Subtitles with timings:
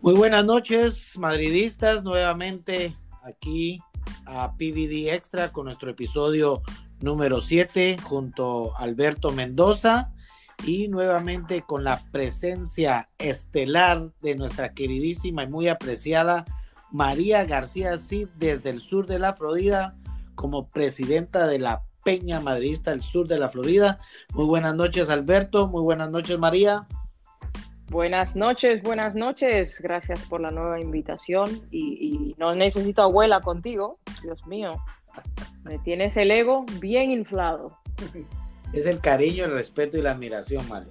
[0.00, 3.80] Muy buenas noches, madridistas, nuevamente aquí
[4.26, 6.62] a PVD Extra con nuestro episodio
[7.00, 10.12] número 7 junto a Alberto Mendoza
[10.64, 16.44] y nuevamente con la presencia estelar de nuestra queridísima y muy apreciada
[16.92, 19.96] María García Cid desde el sur de la Florida
[20.36, 23.98] como presidenta de la Peña Madridista del sur de la Florida.
[24.32, 26.86] Muy buenas noches Alberto, muy buenas noches María.
[27.90, 29.80] Buenas noches, buenas noches.
[29.80, 31.66] Gracias por la nueva invitación.
[31.70, 34.72] Y, no necesito abuela contigo, Dios mío.
[35.64, 37.78] Me tienes el ego bien inflado.
[38.74, 40.90] Es el cariño, el respeto y la admiración, María.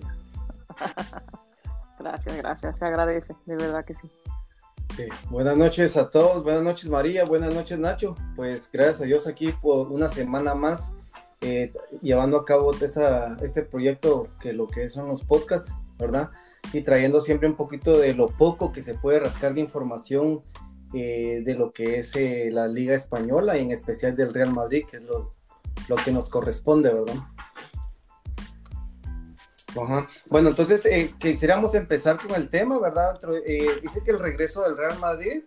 [1.99, 2.79] gracias, gracias.
[2.79, 4.09] Se agradece, de verdad que sí.
[4.95, 5.03] sí.
[5.29, 6.43] Buenas noches a todos.
[6.43, 7.23] Buenas noches, María.
[7.25, 8.15] Buenas noches, Nacho.
[8.35, 10.91] Pues gracias a Dios aquí por una semana más
[11.41, 11.71] eh,
[12.01, 16.29] llevando a cabo este proyecto que lo que son los podcasts, ¿verdad?
[16.73, 20.41] y trayendo siempre un poquito de lo poco que se puede rascar de información
[20.93, 24.85] eh, de lo que es eh, la Liga Española y en especial del Real Madrid,
[24.89, 25.35] que es lo,
[25.87, 27.15] lo que nos corresponde, ¿verdad?
[30.29, 33.19] Bueno, entonces eh, quisiéramos empezar con el tema, ¿verdad?
[33.83, 35.43] dice que el regreso del Real Madrid,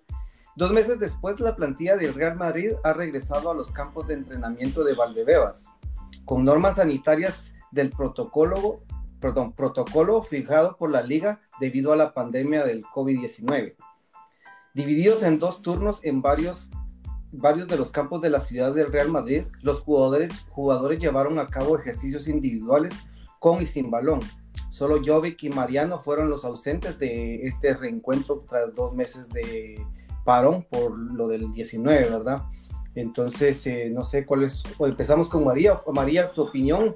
[0.55, 4.84] dos meses después la plantilla del Real Madrid ha regresado a los campos de entrenamiento
[4.84, 5.66] de Valdebebas,
[6.27, 8.82] con normas sanitarias del protocolo
[9.20, 13.76] perdón, protocolo fijado por la liga debido a la pandemia del COVID-19.
[14.74, 16.70] Divididos en dos turnos en varios,
[17.32, 21.48] varios de los campos de la ciudad del Real Madrid, los jugadores, jugadores llevaron a
[21.48, 22.92] cabo ejercicios individuales
[23.38, 24.20] con y sin balón.
[24.70, 29.84] Solo Jovic y Mariano fueron los ausentes de este reencuentro tras dos meses de
[30.24, 32.44] parón por lo del 19, ¿verdad?
[32.94, 35.80] Entonces, eh, no sé cuál es, empezamos con María.
[35.92, 36.94] María, tu opinión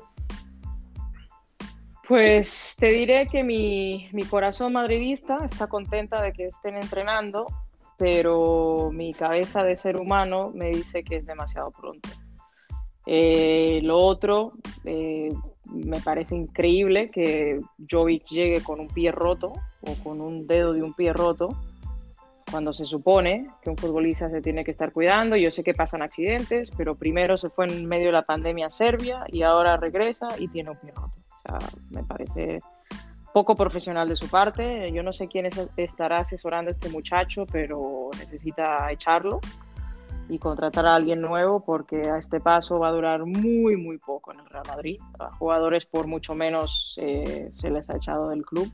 [2.09, 7.47] pues te diré que mi, corazón madridista está contenta de que estén entrenando,
[7.97, 12.09] pero mi cabeza de ser humano me dice que es demasiado pronto.
[13.07, 14.53] Eh, lo otro,
[14.85, 15.31] eh,
[15.71, 17.61] me parece increíble que
[17.91, 21.51] Jovic llegue con un pie roto o con un dedo de un pie roto,
[22.51, 25.37] cuando se supone que un futbolista se tiene que estar cuidando.
[25.37, 28.71] Yo sé que pasan accidentes, pero primero se fue en medio de la pandemia a
[28.71, 31.24] Serbia y ahora regresa y tiene un pie roto
[31.91, 32.61] me parece
[33.35, 34.93] poco profesional de su parte.
[34.93, 39.41] Yo no sé quién estará asesorando a este muchacho, pero necesita echarlo
[40.29, 44.33] y contratar a alguien nuevo porque a este paso va a durar muy, muy poco
[44.33, 45.01] en el Real Madrid.
[45.19, 48.73] A jugadores por mucho menos eh, se les ha echado del club.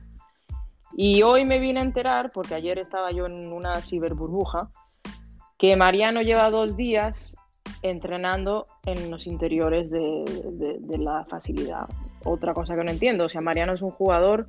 [0.95, 4.69] Y hoy me vine a enterar, porque ayer estaba yo en una ciberburbuja,
[5.57, 7.35] que Mariano lleva dos días
[7.81, 11.87] entrenando en los interiores de, de la facilidad
[12.23, 13.25] otra cosa que no entiendo.
[13.25, 14.47] O sea, Mariano es un jugador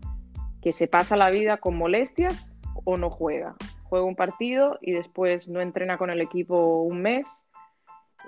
[0.61, 2.51] que se pasa la vida con molestias
[2.85, 3.57] o no juega.
[3.85, 7.45] Juega un partido y después no entrena con el equipo un mes.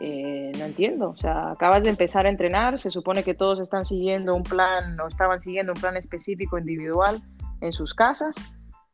[0.00, 1.10] Eh, no entiendo.
[1.10, 4.98] O sea, acabas de empezar a entrenar, se supone que todos están siguiendo un plan
[5.00, 7.22] o estaban siguiendo un plan específico individual
[7.60, 8.34] en sus casas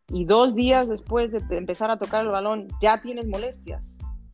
[0.09, 3.83] y dos días después de empezar a tocar el balón ya tienes molestias.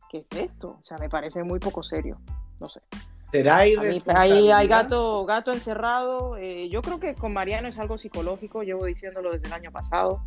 [0.09, 0.77] ¿Qué es esto?
[0.79, 2.17] O sea, me parece muy poco serio.
[2.59, 2.81] No sé.
[3.31, 6.37] ¿Será Ahí hay gato, gato encerrado.
[6.37, 10.21] Eh, yo creo que con Mariano es algo psicológico, llevo diciéndolo desde el año pasado.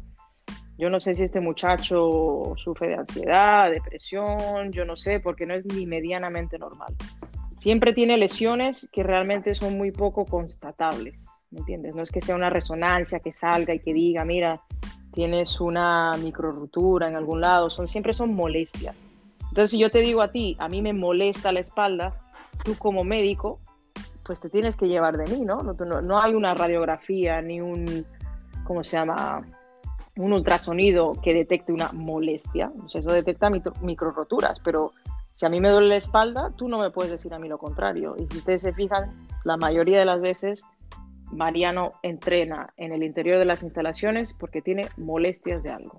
[0.77, 5.55] Yo no sé si este muchacho sufre de ansiedad, depresión, yo no sé, porque no
[5.55, 6.95] es ni medianamente normal.
[7.59, 11.19] Siempre tiene lesiones que realmente son muy poco constatables,
[11.51, 11.95] ¿me entiendes?
[11.95, 14.63] No es que sea una resonancia que salga y que diga, mira,
[15.13, 16.69] tienes una micro
[17.07, 18.97] en algún lado, son, siempre son molestias.
[19.51, 22.15] Entonces, si yo te digo a ti, a mí me molesta la espalda,
[22.63, 23.61] tú como médico,
[24.25, 25.63] pues te tienes que llevar de mí, ¿no?
[25.63, 28.05] No, hay una radiografía ni un,
[28.65, 29.43] ¿cómo se llama?
[30.17, 32.73] Un ultrasonido que detecte una molestia.
[32.87, 34.93] eso detecta micro, roturas, pero
[35.35, 37.59] si a mí me duele la espalda, tú no me puedes decir a mí lo
[37.59, 38.15] contrario.
[38.19, 40.63] Y si ustedes se fijan, la mayoría de las veces
[41.33, 45.99] Mariano entrena en el interior de las instalaciones porque tiene molestias de algo.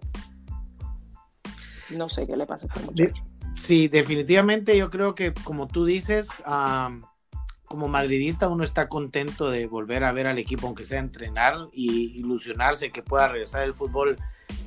[1.89, 3.23] No sé qué le pasa a este muchacho.
[3.55, 6.27] Sí, definitivamente yo creo que como tú dices,
[7.65, 12.19] como madridista uno está contento de volver a ver al equipo, aunque sea entrenar y
[12.19, 14.17] ilusionarse que pueda regresar el fútbol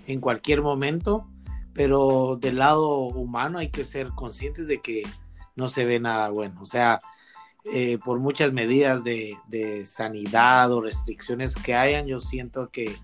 [0.06, 1.28] en cualquier momento,
[1.75, 5.02] pero del lado humano hay que ser conscientes de que
[5.56, 6.60] no se ve nada bueno.
[6.62, 6.98] O sea,
[7.72, 12.96] eh, por muchas medidas de, sanidad o restricciones que hayan, yo siento que,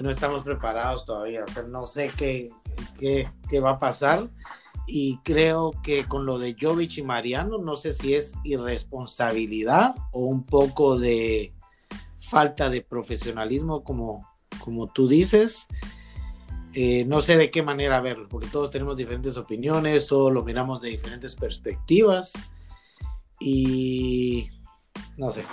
[0.00, 1.44] no estamos preparados todavía.
[1.44, 2.50] O sea, no sé qué,
[2.98, 4.28] qué va a pasar
[4.86, 10.24] y creo que con lo de Jovic y Mariano, no sé si es irresponsabilidad o
[10.26, 11.54] un poco de
[12.18, 14.28] falta de profesionalismo, como,
[14.62, 15.66] como tú dices.
[16.74, 20.80] Eh, no sé de qué manera verlo, porque todos tenemos diferentes opiniones, todos lo miramos
[20.80, 22.32] de diferentes perspectivas
[23.38, 24.50] y
[25.16, 25.46] no sé,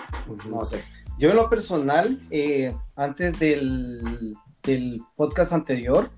[0.49, 0.83] no sé.
[1.19, 6.09] Yo en lo personal, eh, antes del, del, podcast anterior,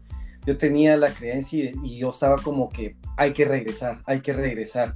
[0.45, 4.95] yo tenía la creencia y, yo estaba como que hay que regresar, hay que regresar.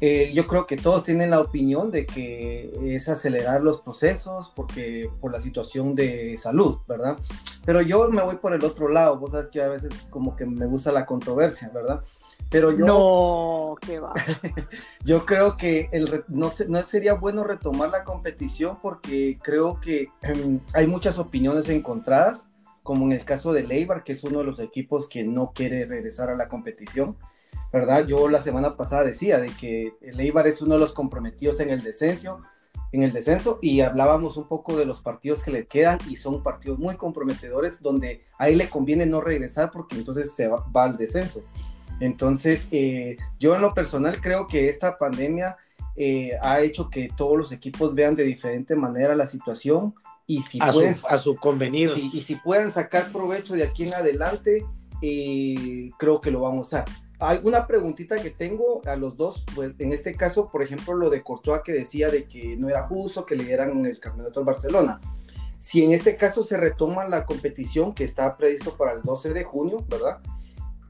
[0.00, 5.08] Eh, yo creo que todos tienen la opinión de que es acelerar los procesos porque
[5.20, 7.16] por la situación de salud, ¿verdad?
[7.64, 10.44] Pero yo me voy por el otro lado, vos sabes que a veces como que
[10.44, 12.02] me gusta la controversia, ¿verdad?
[12.52, 14.12] Pero yo, no, qué va.
[15.04, 20.60] yo creo que el, no, no, sería bueno retomar la competición porque creo que em,
[20.74, 22.50] hay muchas opiniones encontradas,
[22.82, 25.86] como en el caso de Leibar, que es uno de los equipos que no quiere
[25.86, 27.16] regresar a la competición.
[27.72, 28.06] ¿Verdad?
[28.06, 31.70] Yo la semana pasada decía de que el Eibar es uno de los comprometidos en
[31.70, 32.42] el descenso,
[32.92, 36.42] en el descenso y hablábamos un poco de los partidos que le quedan y son
[36.42, 40.98] partidos muy comprometedores donde a él le conviene no regresar porque entonces se va al
[40.98, 41.42] descenso.
[42.00, 45.56] Entonces, eh, yo en lo personal creo que esta pandemia
[45.96, 49.94] eh, ha hecho que todos los equipos vean de diferente manera la situación
[50.26, 51.90] y si a, pueden, su, a su convenir.
[51.96, 54.64] y si pueden sacar provecho de aquí en adelante,
[55.02, 56.84] eh, creo que lo vamos a
[57.18, 61.22] Alguna preguntita que tengo a los dos, pues en este caso, por ejemplo, lo de
[61.22, 65.00] Courtois que decía de que no era justo que le dieran el campeonato al Barcelona.
[65.56, 69.44] Si en este caso se retoma la competición que está previsto para el 12 de
[69.44, 70.20] junio, ¿verdad?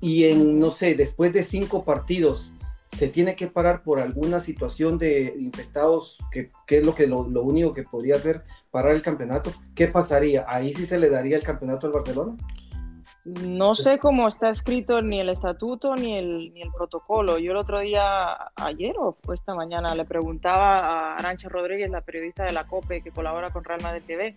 [0.02, 2.52] y en, no sé, después de cinco partidos
[2.92, 7.72] se tiene que parar por alguna situación de infectados, que, es lo, que, lo, único
[7.72, 10.44] que podría hacer parar el campeonato, ¿qué pasaría?
[10.46, 12.34] ¿Ahí sí se le daría el campeonato al Barcelona?
[13.24, 17.38] No sé cómo está escrito ni el estatuto ni el, ni el protocolo.
[17.38, 22.44] Yo el otro día, ayer o esta mañana, le preguntaba a Arancha Rodríguez, la periodista
[22.44, 24.36] de la COPE que colabora con Real Madrid TV,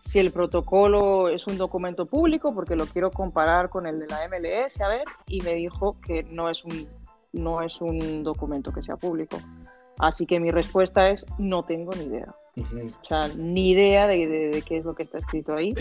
[0.00, 4.20] si el protocolo es un documento público, porque lo quiero comparar con el de la
[4.28, 6.88] MLS, a ver, y me dijo que no es un,
[7.32, 9.38] no es un documento que sea público.
[9.98, 12.34] Así que mi respuesta es no tengo ni idea.
[12.56, 15.74] O sea, ni idea de, qué es lo que está escrito ahí.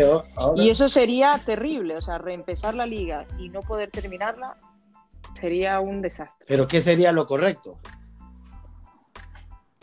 [0.56, 4.58] Y eso sería terrible, o sea, reempezar la liga y no poder terminarla
[5.40, 6.46] sería un desastre.
[6.48, 7.78] Pero ¿qué sería lo correcto?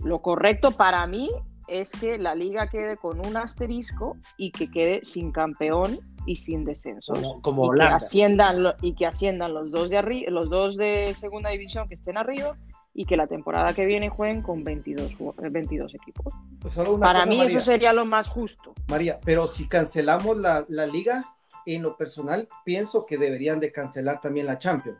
[0.04, 1.30] Lo correcto para mí
[1.66, 6.64] es que la liga quede con un asterisco y que quede sin campeón y sin
[6.64, 7.12] descenso.
[7.40, 11.50] Como, y, que asciendan, y que asciendan los dos de arriba, los dos de segunda
[11.50, 12.56] división que estén arriba
[12.92, 15.12] y que la temporada que viene jueguen con 22,
[15.50, 16.32] 22 equipos.
[16.60, 18.74] Pues Para mí eso sería lo más justo.
[18.88, 21.24] María, pero si cancelamos la, la liga,
[21.66, 24.98] en lo personal pienso que deberían de cancelar también la Champions.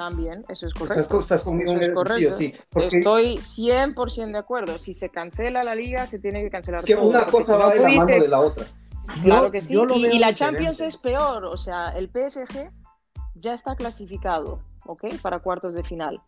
[0.00, 1.20] También, eso es correcto.
[1.20, 2.32] Estás, conmigo en correcto.
[2.32, 2.54] sí.
[2.74, 4.78] Estoy 100% de acuerdo.
[4.78, 7.88] Si se cancela la liga, se tiene que cancelar que una cosa va de la
[7.90, 8.64] mano de la otra.
[9.22, 9.74] Claro que sí.
[9.74, 11.44] y, la Champions es peor.
[11.44, 12.70] O sea, el PSG
[13.34, 15.04] ya está clasificado, ¿ok?
[15.20, 16.22] Para cuartos de final.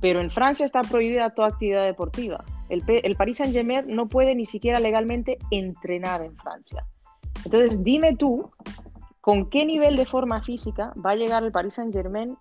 [0.00, 2.42] Pero en Francia está prohibida toda actividad deportiva.
[2.70, 6.86] El, el Paris Saint-Germain no puede ni siquiera legalmente entrenar en Francia.
[7.44, 8.50] Entonces, dime tú,
[9.20, 12.38] ¿con qué nivel de forma física va a llegar el Paris Saint-Germain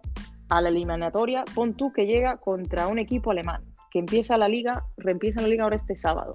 [0.52, 4.86] a la eliminatoria, pon tú que llega contra un equipo alemán, que empieza la liga,
[4.98, 6.34] reempieza la liga ahora este sábado.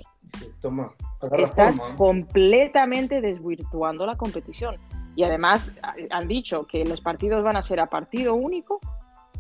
[0.59, 0.89] toma,
[1.39, 4.77] Estás completamente desvirtuando la competición.
[5.17, 5.75] Y además
[6.11, 8.81] han dicho que los partidos van a ser a partido único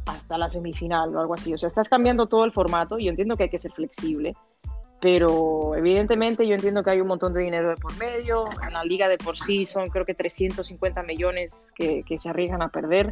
[0.05, 1.55] hasta la semifinal o algo así.
[1.55, 2.99] O sea, estás cambiando todo el formato.
[2.99, 4.35] Yo entiendo que hay que ser flexible,
[5.01, 8.45] pero evidentemente yo entiendo que hay un montón de dinero de por medio.
[8.67, 12.61] En la liga de por sí son creo que 350 millones que, que se arriesgan
[12.61, 13.09] a perder.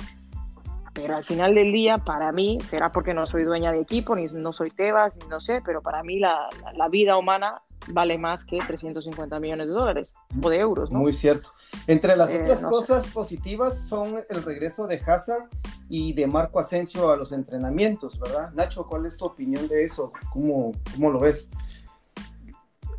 [0.95, 4.27] Pero al final del día, para mí, será porque no soy dueña de equipo, ni
[4.27, 8.45] no soy Tebas, ni no sé, pero para mí la, la, vida humana vale más
[8.45, 10.11] que 350 millones de dólares
[10.41, 10.93] o de euros.
[10.93, 11.01] ¿no?
[11.01, 11.51] Muy cierto.
[11.89, 15.49] Entre las eh, otras cosas positivas son el regreso de Hazard
[15.89, 18.53] y de Marco Asensio a los entrenamientos, ¿verdad?
[18.55, 20.13] Nacho, ¿cuál es tu opinión de eso?
[20.33, 21.51] ¿Cómo, cómo lo ves?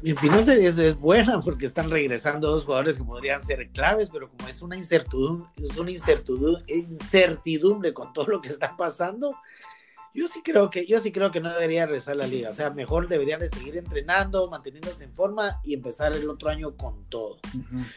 [0.02, 4.30] Mi opinión es, es buena porque están regresando dos jugadores que podrían ser claves, pero
[4.30, 9.36] como es una incertidumbre, es una incertidumbre, incertidumbre con todo lo que está pasando,
[10.14, 12.70] yo sí creo que yo sí creo que no debería regresar la liga, o sea,
[12.70, 17.40] mejor deberían de seguir entrenando, manteniéndose en forma y empezar el otro año con todo.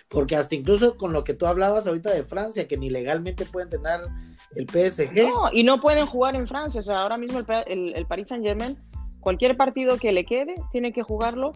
[0.09, 3.65] Porque hasta incluso con lo que tú hablabas ahorita de Francia, que ni legalmente puede
[3.65, 4.01] entrenar
[4.57, 5.29] el PSG.
[5.29, 8.29] No, y no pueden jugar en Francia, o sea, ahora mismo el, el, el Paris
[8.29, 8.77] Saint-Germain
[9.21, 11.53] cualquier partido que le quede tiene que jugarlo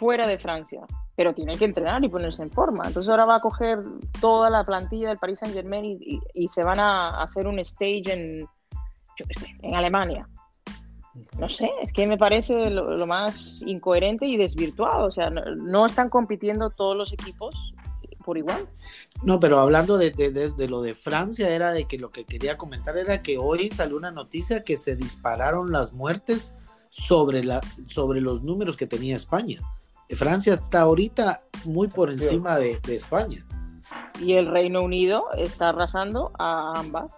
[0.00, 0.80] fuera de Francia,
[1.14, 2.86] pero tiene que entrenar y ponerse en forma.
[2.86, 3.80] Entonces ahora va a coger
[4.18, 8.48] toda la plantilla del Paris Saint Germain y, se van a hacer un stage en,
[9.18, 10.26] yo qué sé, en Alemania.
[11.38, 15.06] No sé, es que me parece lo, más incoherente y desvirtuado.
[15.06, 17.54] O sea, no, están compitiendo todos los equipos
[18.24, 18.66] por igual.
[19.22, 22.96] No, pero hablando de, de, lo de Francia, era de que lo que quería comentar
[22.96, 26.54] era que hoy salió una noticia que se dispararon las muertes
[26.88, 29.60] sobre, la, sobre los números que tenía España.
[30.16, 33.44] Francia está ahorita muy por encima de, de España.
[34.20, 37.10] Y el Reino Unido está arrasando a ambas.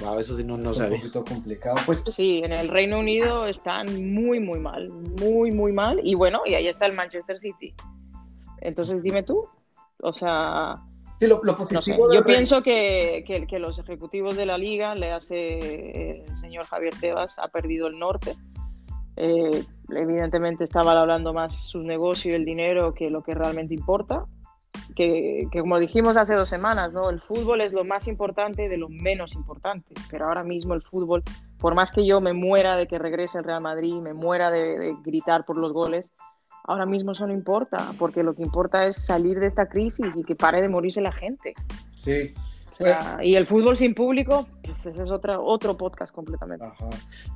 [0.00, 0.96] Wow, eso sí no, no sabía.
[0.96, 1.76] Un poquito complicado.
[1.84, 4.88] Pues, sí, en el Reino Unido están muy, muy mal.
[4.88, 6.00] Muy, muy mal.
[6.02, 7.74] Y bueno, y ahí está el Manchester City.
[8.60, 9.46] Entonces dime tú.
[9.98, 10.76] O sea.
[11.18, 16.22] Sí, lo, positivo Yo pienso que, que, que, los ejecutivos de la liga, le hace
[16.22, 18.36] el señor Javier Tebas, ha perdido el norte.
[19.22, 24.26] Eh, evidentemente estaba hablando más su negocio y el dinero que lo que realmente importa
[24.94, 27.10] que, como dijimos hace dos semanas, ¿no?
[27.10, 31.22] El fútbol es lo más importante de lo menos importante, pero ahora mismo el fútbol,
[31.58, 34.96] por más que yo me muera de que regrese el Real Madrid, me muera de,
[35.02, 36.12] gritar por los goles,
[36.64, 40.22] ahora mismo eso no importa, porque lo que importa es salir de esta crisis y
[40.22, 41.54] que pare de morirse la gente.
[41.94, 42.34] Sí.
[43.22, 46.66] Y el fútbol sin público, pues ese es otra, otro podcast completamente.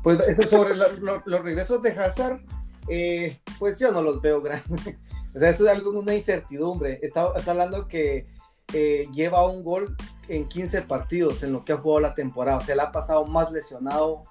[0.02, 2.40] Pues eso sobre los regresos de Hazard,
[2.88, 4.96] eh, pues yo no los veo grandes.
[5.34, 7.00] O sea, eso es algo, una incertidumbre.
[7.02, 8.26] Está, está hablando que
[8.72, 9.96] eh, lleva un gol
[10.28, 12.58] en 15 partidos en lo que ha jugado la temporada.
[12.58, 14.24] O sea, le ha pasado más lesionado.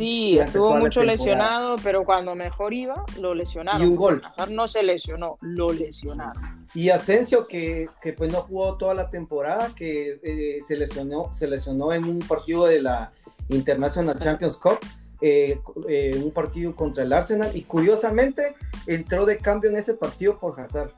[0.00, 3.82] Sí, estuvo mucho lesionado, pero cuando mejor iba, lo lesionaron.
[3.82, 4.22] Y un gol.
[4.50, 6.66] No se lesionó, lo lesionaron.
[6.74, 11.46] Y Asensio, que, que pues no jugó toda la temporada, que eh, se, lesionó, se
[11.46, 13.12] lesionó en un partido de la
[13.50, 14.78] International Champions Cup
[15.20, 18.54] eh, eh, un partido contra el Arsenal y curiosamente
[18.86, 20.92] entró de cambio en ese partido por Hazard.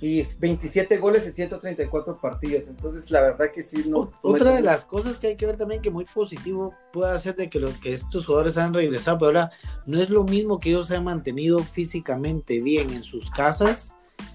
[0.00, 2.68] Y 27 goles en 134 partidos.
[2.68, 3.84] Entonces, la verdad que sí.
[3.86, 7.34] No, Otra de las cosas que hay que ver también que muy positivo puede ser
[7.36, 9.50] de que, los, que estos jugadores han regresado, pero ahora
[9.86, 13.94] no es lo mismo que ellos se han mantenido físicamente bien en sus casas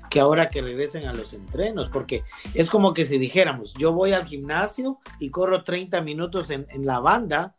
[0.10, 2.24] que ahora que regresen a los entrenos, porque
[2.54, 6.86] es como que si dijéramos, yo voy al gimnasio y corro 30 minutos en, en
[6.86, 7.54] la banda,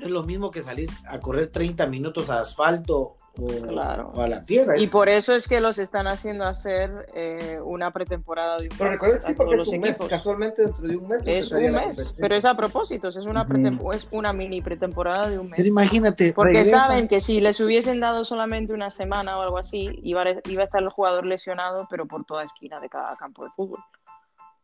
[0.00, 4.78] es lo mismo que salir a correr 30 minutos a asfalto o, a la tierra.
[4.78, 8.90] Y por eso es que los están haciendo hacer eh, una pretemporada de un pero
[8.90, 9.00] mes.
[9.00, 11.22] Pero sí, porque es un mes, casualmente dentro de un mes.
[11.26, 13.46] Es un mes, pero es a propósito, es una,
[13.94, 15.56] es una mini pretemporada de un mes.
[15.56, 16.32] Pero imagínate.
[16.32, 20.40] Porque saben que si les hubiesen dado solamente una semana o algo así, iba a,
[20.48, 23.80] iba a estar el jugador lesionado, pero por toda esquina de cada campo de fútbol.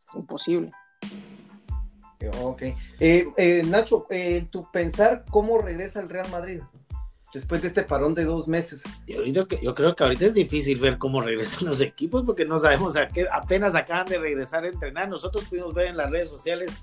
[0.09, 0.73] Es imposible.
[2.43, 2.63] Ok.
[2.63, 2.77] Eh,
[3.37, 6.61] eh, Nacho, eh, tu pensar cómo regresa el Real Madrid
[7.33, 8.83] después de este parón de dos meses.
[9.07, 12.59] Y ahorita, yo creo que ahorita es difícil ver cómo regresan los equipos porque no
[12.59, 15.09] sabemos a qué, apenas acaban de regresar a entrenar.
[15.09, 16.83] Nosotros pudimos ver en las redes sociales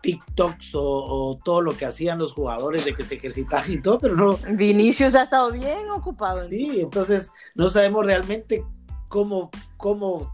[0.00, 4.14] TikToks o, todo lo que hacían los jugadores de que se ejercitaban y todo, pero
[4.14, 4.36] no.
[4.52, 6.44] Vinicius ha estado bien ocupado.
[6.48, 8.64] Sí, entonces no sabemos realmente
[9.08, 10.33] cómo, cómo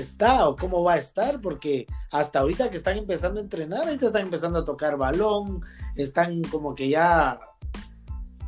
[0.00, 4.06] está o cómo va a estar, porque hasta ahorita que están empezando a entrenar, ahorita
[4.06, 5.62] están empezando a tocar balón,
[5.96, 7.40] están como que ya,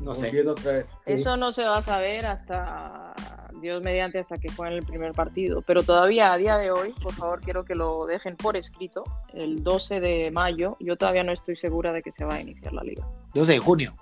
[0.01, 0.33] no sé.
[0.49, 0.89] Otra vez.
[1.07, 3.15] Eso no se va a saber hasta,
[3.61, 7.13] Dios mediante, hasta que jueguen el primer partido, pero todavía a día de hoy, por
[7.13, 11.57] favor, quiero que lo dejen por escrito, el 12 de mayo, yo todavía no estoy
[11.57, 13.07] segura de que se va a iniciar la liga.
[13.35, 13.95] 12 de junio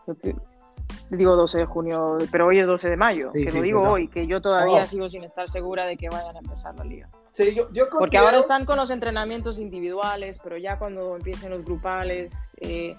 [1.11, 4.26] digo 12 de junio, pero hoy es 12 de mayo, que lo digo hoy, que
[4.26, 4.87] yo todavía oh.
[4.87, 7.08] sigo sin estar segura de que vayan a empezar la liga.
[7.33, 11.65] Sí, yo, yo Porque ahora están con los entrenamientos individuales, pero ya cuando empiecen los
[11.65, 12.97] grupales, eh,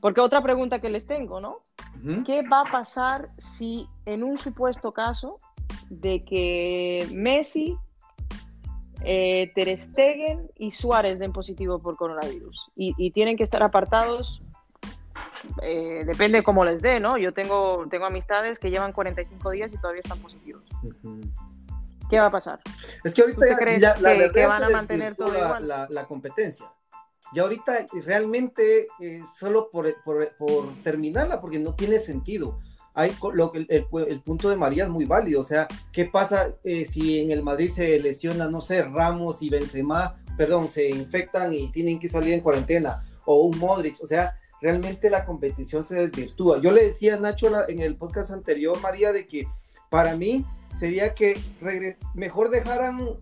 [0.00, 1.60] porque otra pregunta que les tengo, ¿no?
[2.24, 5.38] ¿Qué va a pasar si en un supuesto caso
[5.88, 7.76] de que Messi,
[9.02, 14.42] eh, Ter Stegen y Suárez den positivo por coronavirus y, y tienen que estar apartados
[15.62, 17.18] eh, depende cómo les dé, ¿no?
[17.18, 20.62] Yo tengo, tengo amistades que llevan 45 días y todavía están positivos.
[22.08, 22.60] ¿Qué va a pasar?
[23.04, 23.82] Es que ahorita crees
[24.32, 25.68] que, van a mantener todo igual?
[25.90, 26.66] La, competencia.
[27.34, 32.60] Ya ahorita realmente eh, solo por, por, por, terminarla, porque no tiene sentido.
[32.94, 35.40] Hay lo, el, el, punto de María es muy válido.
[35.40, 39.50] O sea, ¿qué pasa eh, si en el Madrid se lesiona, no sé, Ramos y
[39.50, 43.02] Benzema, perdón, se infectan y tienen que salir en cuarentena?
[43.26, 43.96] O un Modric.
[44.02, 46.60] O sea, realmente la competición se desvirtúa.
[46.62, 49.48] Yo le decía a Nacho en el podcast anterior, María, de que
[49.90, 50.46] para mí
[50.78, 51.40] sería que
[52.14, 53.16] mejor dejaran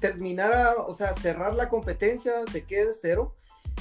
[0.00, 3.34] terminar, o sea, cerrar la competencia, se quede cero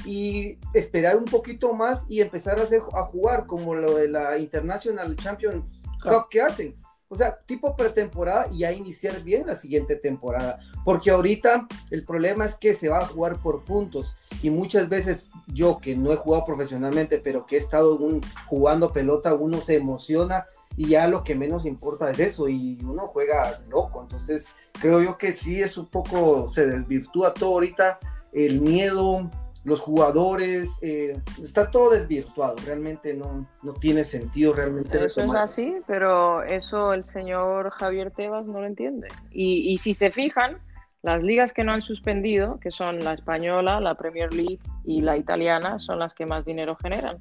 [0.06, 4.38] y esperar un poquito más y empezar a, hacer, a jugar como lo de la
[4.38, 5.64] International Champions
[6.02, 6.76] Cup que hacen.
[7.08, 10.60] O sea, tipo pretemporada y a iniciar bien la siguiente temporada.
[10.84, 14.16] Porque ahorita el problema es que se va a jugar por puntos.
[14.42, 18.00] Y muchas veces yo que no he jugado profesionalmente, pero que he estado
[18.48, 20.46] jugando pelota, uno se emociona
[20.78, 24.02] y ya lo que menos importa es eso y uno juega loco.
[24.02, 24.48] Entonces
[24.80, 28.00] creo yo que sí es un poco, se desvirtúa todo ahorita,
[28.34, 29.30] el miedo,
[29.64, 35.04] los jugadores, eh, está todo desvirtuado, realmente no, no tiene sentido realmente.
[35.04, 39.08] Eso es así, pero eso el señor Javier Tebas no lo entiende.
[39.32, 40.60] Y, y si se fijan,
[41.02, 45.18] las ligas que no han suspendido, que son la española, la Premier League y la
[45.18, 47.18] italiana, son las que más dinero generan.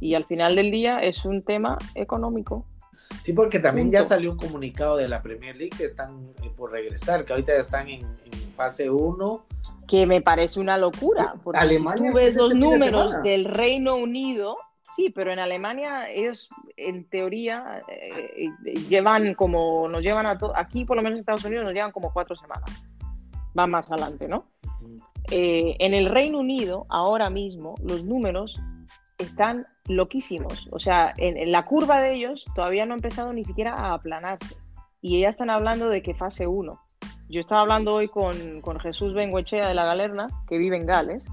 [0.00, 2.66] Y al final del día es un tema económico.
[3.22, 6.72] Sí, porque también ya salió un comunicado de la Premier League que están eh, por
[6.72, 8.04] regresar, que ahorita ya están en,
[8.56, 9.46] fase 1.
[9.86, 13.94] Que me parece una locura, porque Alemania, si tú ves los este números del Reino
[13.94, 14.56] Unido,
[14.96, 18.48] sí, pero en Alemania ellos en teoría eh,
[18.88, 22.12] llevan como, nos llevan a aquí por lo menos en Estados Unidos nos llevan como
[22.12, 22.84] cuatro semanas,
[23.56, 24.46] va más adelante, ¿no?
[25.30, 28.58] Eh, en el Reino Unido, ahora mismo, los números
[29.18, 30.68] están loquísimos.
[30.72, 34.56] O sea, en, la curva de ellos todavía no ha empezado ni siquiera a aplanarse.
[35.00, 36.80] Y ya están hablando de que fase 1.
[37.28, 41.28] Yo estaba hablando hoy con, con Jesús Benguechea de la Galerna, que vive en Gales.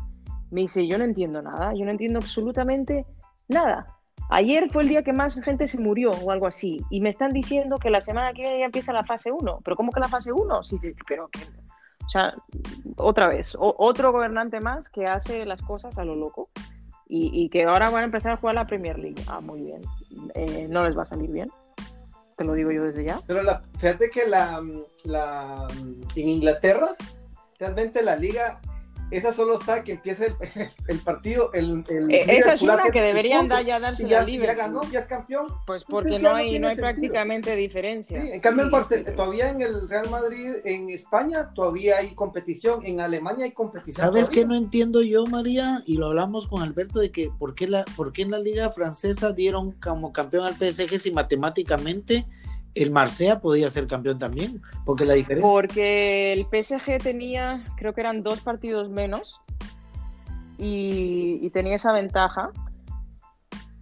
[0.50, 3.06] Me dice, yo no entiendo nada, yo no entiendo absolutamente
[3.48, 4.00] nada.
[4.32, 6.78] Ayer fue el día que más gente se murió o algo así.
[6.90, 9.62] Y me están diciendo que la semana que viene ya empieza la fase 1.
[9.64, 10.64] ¿Pero cómo que la fase 1?
[10.64, 12.34] Sí, sí, pero O sea,
[12.98, 16.50] otra vez, otro gobernante más que hace las cosas a lo loco
[17.12, 19.22] y, que ahora van a empezar a jugar la Premier League.
[19.28, 19.82] Ah, muy bien.
[20.36, 21.50] Eh, no les va a salir bien.
[22.38, 23.20] Te lo digo yo desde ya.
[23.26, 24.64] Pero la, fíjate que la,
[25.06, 25.68] la,
[26.16, 26.96] en Inglaterra,
[27.58, 28.62] realmente la liga
[29.12, 30.36] esa solo está que empieza el,
[30.88, 31.52] el partido.
[31.54, 34.48] El, el eh, esa es una que deberían ya darse ya, libre.
[34.48, 35.48] Ya ganó, ya es campeón.
[35.66, 38.22] Pues porque no hay, no, hay prácticamente diferencia.
[38.22, 38.70] Sí, en cambio,
[39.16, 42.86] todavía en el Real Madrid, en España, todavía hay competición.
[42.86, 44.08] En Alemania hay competición.
[44.08, 45.82] ¿Sabes qué no entiendo yo, María?
[45.86, 48.70] Y lo hablamos con Alberto de que por qué, la, por qué en la Liga
[48.70, 52.26] Francesa dieron como campeón al PSG si matemáticamente
[52.76, 55.50] el Marsella podía ser campeón también, porque la diferencia...
[55.50, 59.42] Porque el PSG tenía, creo que eran dos partidos menos,
[60.60, 62.52] y, tenía esa ventaja.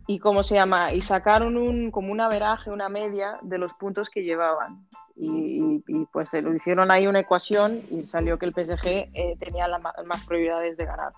[0.09, 4.09] Y cómo se llama, y sacaron un, como un averaje, una media de los puntos
[4.09, 4.87] que llevaban.
[5.17, 9.67] Y, pues se lo hicieron ahí una ecuación y salió que el PSG eh, tenía
[9.67, 11.11] las más prioridades de ganar.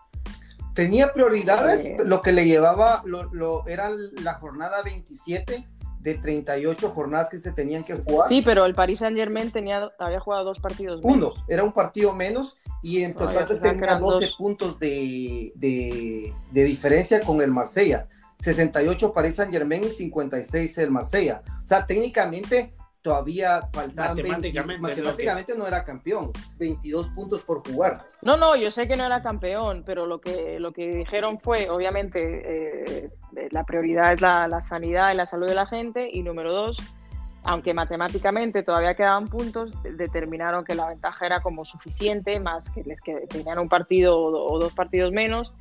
[0.73, 3.91] Tenía prioridades, eh, lo que le llevaba, lo, lo, era
[4.23, 5.67] la jornada 27
[5.99, 8.27] de 38 jornadas que se tenían que jugar.
[8.27, 11.15] Sí, pero el Paris Saint Germain tenía, había jugado dos partidos menos.
[11.15, 17.19] Uno, era un partido menos y en total tenía 12 puntos de, de, de, diferencia
[17.21, 18.07] con el Marsella.
[18.41, 21.43] 68 Paris Saint Germain y 56 el Marsella.
[21.61, 28.05] O sea, técnicamente todavía faltaba matemáticamente, matemáticamente no era campeón 22 puntos por jugar.
[28.21, 31.69] No no yo sé que no era campeón pero lo que lo que dijeron fue
[31.69, 33.09] obviamente eh,
[33.51, 36.77] la prioridad es la, la, sanidad y la salud de la gente y número dos
[37.43, 43.01] aunque matemáticamente todavía quedaban puntos determinaron que la ventaja era como suficiente más que les
[43.01, 45.53] que tenían un partido o dos partidos menos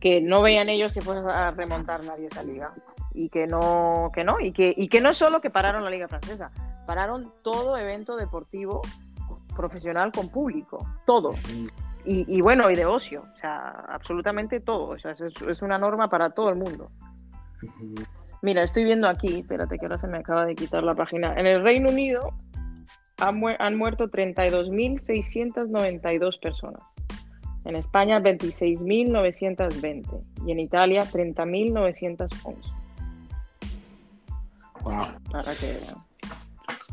[0.00, 2.72] que no veían ellos que fuese a remontar nadie esa liga
[3.18, 6.06] y que no, que no, y que, y que no solo que pararon la Liga
[6.06, 6.52] Francesa,
[6.86, 8.80] pararon todo evento deportivo
[9.56, 11.34] profesional con público, todo.
[12.04, 14.90] Y, bueno, y de ocio, o sea, absolutamente todo.
[14.90, 16.92] O sea, es, una norma para todo el mundo.
[18.40, 21.34] Mira, estoy viendo aquí, espérate que ahora se me acaba de quitar la página.
[21.34, 22.32] En el Reino Unido
[23.18, 26.82] han, han muerto 32.692 personas.
[27.64, 32.77] En España 26.920 y en Italia 30.911.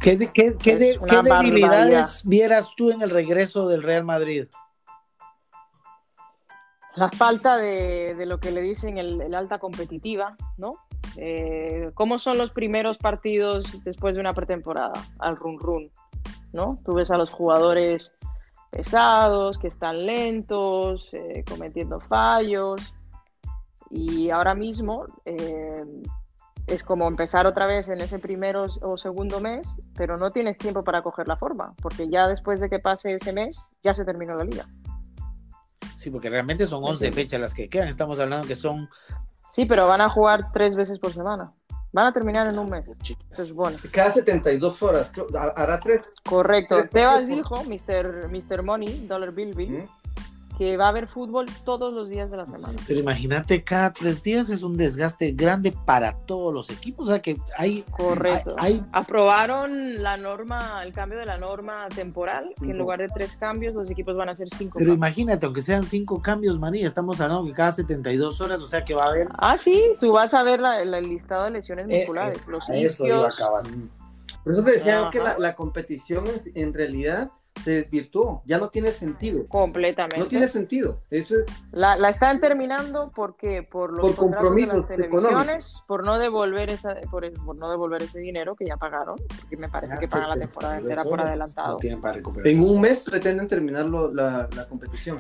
[0.02, 4.48] ¿Qué, debilidades vieras tú en el regreso del Real Madrid?
[6.96, 10.74] La falta de, lo que le dicen el, alta competitiva, ¿no?
[11.18, 14.94] Eh, ¿Cómo son los primeros partidos después de una pretemporada?
[15.20, 15.92] Al run run,
[16.54, 16.78] ¿no?
[16.86, 18.14] Tú ves a los jugadores
[18.70, 22.94] pesados, que están lentos, eh, cometiendo fallos.
[23.90, 25.84] Y ahora mismo eh,
[26.68, 30.84] es como empezar otra vez en ese primero o segundo mes, pero no tienes tiempo
[30.84, 34.36] para coger la forma, porque ya después de que pase ese mes, ya se terminó
[34.36, 34.66] la liga.
[35.98, 38.90] Sí, porque realmente son 11 fechas las que quedan, estamos hablando que son...
[39.52, 41.54] Sí, pero van a jugar tres veces por semana.
[41.94, 42.86] Van a terminar en un mes.
[43.54, 43.78] bueno.
[43.90, 45.14] Cada 72 horas,
[45.56, 46.12] hará tres.
[46.28, 46.76] Correcto.
[46.92, 48.30] Tebas dijo, Mr.
[48.30, 48.64] Mr.
[48.64, 49.88] Money, Dollar Bill Bill,
[50.58, 52.78] que va a haber fútbol todos los días de la semana.
[52.88, 57.08] Pero imagínate, cada tres días es un desgaste grande para todos los equipos.
[57.08, 57.84] O sea que hay.
[57.92, 58.56] Correcto.
[58.58, 63.08] hay- hay- Aprobaron la norma, el cambio de la norma temporal, que en lugar de
[63.10, 64.98] tres cambios, los equipos van a hacer cinco pero cambios.
[64.98, 68.94] imagínate, aunque sean cinco cambios, María, estamos hablando que cada 72 horas, o sea que
[68.94, 69.28] va a haber.
[69.38, 72.42] Ah, sí, tú vas a ver la- la- el listado de lesiones Eh, musculares, eh,
[72.48, 73.64] los eso iba a acabar.
[74.44, 77.32] Por eso te decía yo que la competición en, en realidad
[77.64, 79.48] se desvirtuó, ya no tiene sentido.
[79.48, 80.20] Completamente.
[80.20, 81.02] No tiene sentido.
[81.10, 86.06] Eso es La, la están terminando porque por los Por de las compromisos televisiones, por
[86.06, 89.98] no devolver esa, por, por no devolver ese dinero que ya pagaron, porque me parece
[90.00, 91.74] que pagan la temporada entera por adelantado.
[91.74, 92.48] No tienen para recuperar.
[92.48, 95.20] en un mes pretenden terminar lo- la, la competición.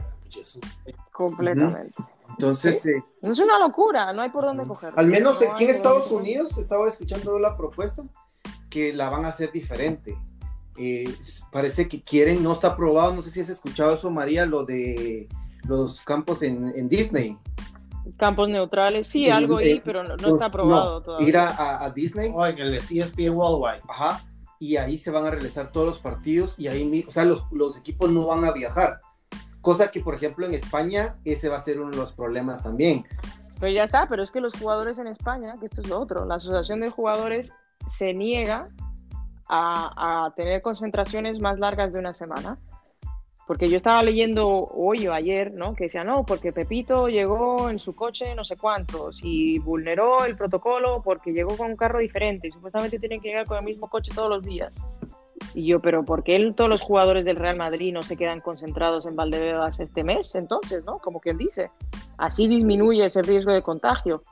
[1.11, 2.03] Completamente.
[2.29, 4.93] Entonces, eh, Es una locura, no hay por dónde coger.
[4.95, 6.11] al menos No aquí en Estados.
[6.11, 8.03] Unidos estaba escuchando la propuesta
[8.69, 10.17] que la van a hacer diferente.
[10.77, 11.13] Eh,
[11.51, 15.27] parece que quieren, no está aprobado, no sé si has escuchado eso, María, lo de
[15.67, 17.37] los campos en, en Disney.
[18.17, 21.27] Campos neutrales, sí, algo ahí, eh, pero no, no Pues, está aprobado no, todavía.
[21.27, 23.81] Ir a, a- a Disney, Oh, en el ESPN Worldwide.
[23.87, 24.21] ajá,
[24.59, 27.75] y ahí se van a realizar todos los partidos y ahí, o sea, los, los
[27.77, 28.99] equipos no van a viajar.
[29.61, 33.03] Cosa que, por ejemplo, en España, ese va a ser uno de los problemas también.
[33.59, 36.25] Pero ya está, pero es que los jugadores en España, que esto es lo otro,
[36.25, 37.51] la Asociación de Jugadores
[37.87, 38.69] se niega
[39.47, 42.57] a, tener concentraciones más largas de una semana.
[43.47, 45.75] Porque yo estaba leyendo hoy o ayer, ¿no?
[45.75, 50.35] Que decía, no, porque Pepito llegó en su coche no sé cuántos y vulneró el
[50.35, 53.87] protocolo porque llegó con un carro diferente y supuestamente tienen que llegar con el mismo
[53.87, 54.73] coche todos los días.
[55.53, 59.05] Y yo, pero ¿por qué todos los jugadores del Real Madrid no se quedan concentrados
[59.05, 60.33] en Valdebebas este mes?
[60.33, 60.97] Entonces, ¿no?
[60.97, 61.69] Como quien dice,
[62.17, 64.23] así disminuye ese riesgo de contagio.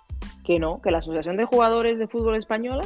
[0.43, 2.83] Que no, que la Asociación de Jugadores de Fútbol Española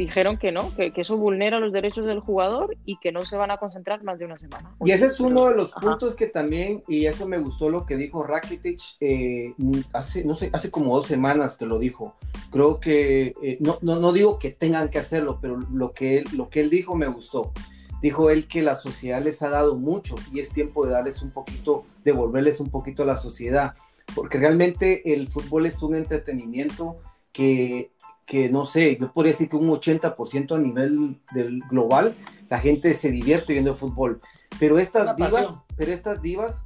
[0.00, 3.36] dijeron que no, que, que eso vulnera los derechos del jugador y que no se
[3.36, 4.74] van a concentrar más de una semana.
[4.82, 5.80] Y ese es uno de los Ajá.
[5.80, 9.54] puntos que también, y eso me gustó lo que dijo Rakitic eh,
[9.92, 12.16] hace, no sé, hace como dos semanas que lo dijo.
[12.50, 16.24] Creo que, eh, no, no, no digo que tengan que hacerlo, pero lo que, él,
[16.34, 17.52] lo que él dijo me gustó.
[18.00, 21.30] Dijo él que la sociedad les ha dado mucho y es tiempo de darles un
[21.30, 23.74] poquito, devolverles un poquito a la sociedad,
[24.14, 26.96] porque realmente el fútbol es un entretenimiento
[27.32, 27.92] que,
[28.30, 32.14] que no sé, yo podría decir que un 80% a nivel del global,
[32.48, 34.20] la gente se divierte viendo fútbol.
[34.60, 35.62] Pero estas Una divas, pasión.
[35.76, 36.62] pero estas divas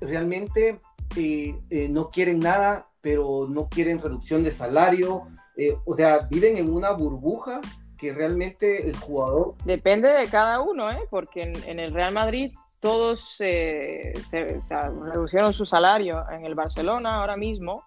[0.00, 0.80] realmente
[1.14, 6.56] eh, eh, no quieren nada, pero no quieren reducción de salario, eh, o sea, viven
[6.56, 7.60] en una burbuja
[7.96, 11.06] que realmente el jugador Depende de cada uno, ¿eh?
[11.10, 16.24] porque en, en el Real Madrid todos eh, se, o sea, reducieron su salario.
[16.28, 17.84] En el Barcelona ahora mismo,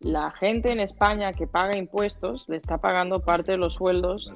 [0.00, 4.30] la gente en España que paga impuestos le está pagando parte de los sueldos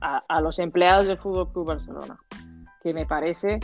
[0.00, 2.16] a, a los empleados del Fútbol Club Barcelona,
[2.82, 3.58] que me parece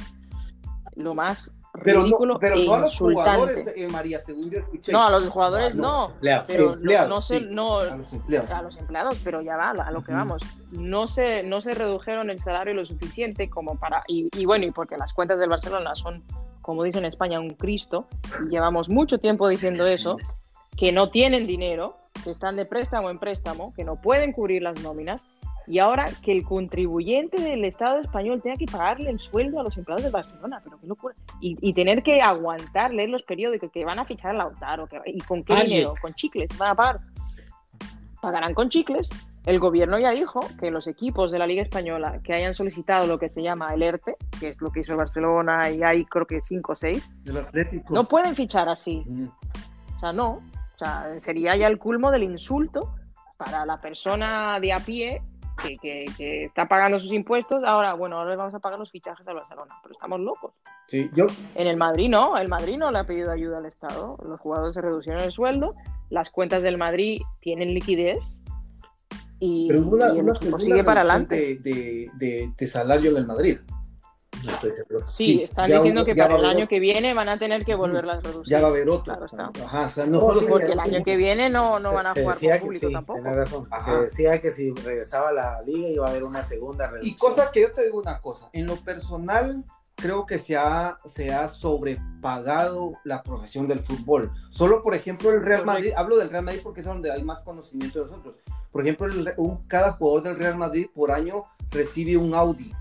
[0.97, 1.53] lo más
[1.85, 4.91] pero ridículo no, pero e no a los jugadores, eh, María, según yo escuché.
[4.93, 6.45] No, a los jugadores No, no, los empleados.
[6.47, 7.47] pero no- Empleados, no, se, sí.
[7.51, 8.51] no, a los empleados.
[8.51, 10.43] a los empleados, pero ya va, a lo que vamos.
[10.73, 14.03] No se, no se redujeron el salario lo suficiente como para.
[14.09, 16.25] Y, y bueno, y porque las cuentas del Barcelona son,
[16.63, 18.07] como dicen en España, un Cristo,
[18.47, 20.17] y llevamos mucho tiempo diciendo eso,
[20.77, 24.83] que no tienen dinero, que están de préstamo en préstamo, que no pueden cubrir las
[24.83, 25.27] nóminas.
[25.69, 29.77] Y ahora que el contribuyente del Estado español tenga que pagarle el sueldo a los
[29.77, 31.15] empleados del Barcelona, pero qué locura.
[31.41, 35.01] Y, y tener que aguantar, leer los periódicos que van a fichar a Lautaro, que,
[35.07, 35.79] ¿y con qué Alguien.
[35.79, 35.95] dinero?
[36.01, 37.01] Con chicles, van a pagar.
[38.21, 39.11] Pagarán con chicles.
[39.45, 43.19] El gobierno ya dijo que los equipos de la Liga Española que hayan solicitado lo
[43.19, 46.27] que se llama el ERTE, que es lo que hizo el Barcelona y hay creo
[46.27, 47.95] que cinco o seis, El Atlético.
[47.95, 49.05] no pueden fichar así.
[49.07, 49.27] Mm.
[49.97, 50.43] O sea, no.
[50.77, 52.95] O sea, sería ya el culmo del insulto
[53.37, 55.23] para la persona de a pie
[55.63, 57.65] que, que- que está pagando sus impuestos.
[57.65, 60.53] Ahora, bueno, ahora le vamos a pagar los fichajes al Barcelona, pero estamos locos.
[60.87, 64.19] Sí, yo, En el Madrid no, el Madrid no le ha pedido ayuda al Estado.
[64.23, 65.75] Los jugadores se reducieron el sueldo,
[66.11, 68.43] las cuentas del Madrid tienen liquidez
[69.41, 71.37] y, pero una, y el una sigue para adelante.
[71.37, 73.59] de, de, de- de salario en el Madrid.
[74.47, 75.07] No estoy seguro.
[75.07, 76.69] Sí, sí, están ya diciendo que ya para el año otro.
[76.69, 78.51] que viene van a tener que volverlas a reducir.
[78.51, 79.05] Ya va a haber otro.
[79.05, 79.51] Claro está.
[79.65, 81.95] Ajá, o sea, no No, solo sí, Porque el año que viene no, no Se-
[81.97, 83.21] van a jugar decía con público sí, tampoco.
[83.23, 83.69] razón.
[83.85, 87.15] Se decía que si regresaba a la liga iba a haber una segunda reducción.
[87.15, 89.65] Y cosa que yo te digo una cosa, en lo personal
[89.97, 94.31] creo que se ha, se ha sobrepagado la profesión del fútbol.
[94.51, 95.65] Solo, por ejemplo, el Real.
[95.65, 98.37] Madrid, hablo del Real Madrid porque es donde hay más conocimiento de nosotros.
[98.71, 102.73] Por ejemplo, el- un- cada jugador del Real Madrid por año recibe un Audi.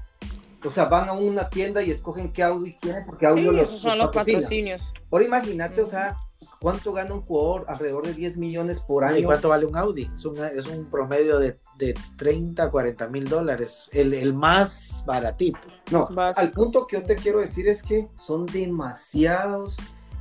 [0.65, 3.69] O sea, van a una tienda y escogen qué Audi quieren porque Audi Sí, los,
[3.69, 4.37] esos son los patrocina.
[4.39, 4.93] patrocinios.
[5.11, 6.17] Ahora imagínate, o sea,
[6.59, 7.65] ¿cuánto gana un jugador?
[7.67, 9.25] Alrededor de 10 millones por ¿Y año.
[9.27, 10.09] cuánto vale un Audi?
[10.13, 13.89] Es un, es un promedio de, de 30, 40 mil dólares.
[13.91, 15.59] El, el más baratito.
[15.91, 16.41] No, Básico.
[16.41, 19.77] al punto que yo te quiero decir es que son demasiados